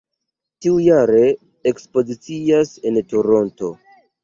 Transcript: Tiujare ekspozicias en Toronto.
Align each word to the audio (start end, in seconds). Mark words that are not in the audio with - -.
Tiujare 0.65 1.27
ekspozicias 1.73 2.73
en 2.91 3.01
Toronto. 3.13 3.73